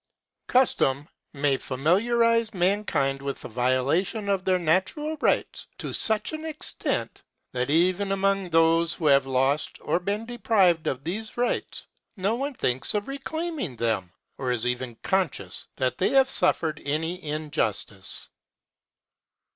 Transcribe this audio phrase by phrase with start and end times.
[0.47, 7.21] Custom may familiarise mankind with the violation of their natural rights to such an extent,
[7.53, 11.85] that even among those who have lost or been deprived of these rights,
[12.17, 17.23] no one thinks of reclaiming them, or is even conscious that they have suffered any
[17.23, 18.27] injustice.